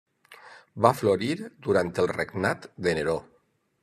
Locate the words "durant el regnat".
1.67-2.65